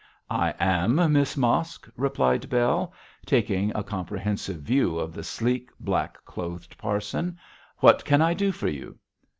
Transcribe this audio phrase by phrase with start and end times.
[0.31, 2.91] 'I am Miss Mosk,' replied Bell,
[3.23, 7.37] taking a comprehensive view of the sleek, black clothed parson.
[7.81, 8.97] 'What can I do for you?'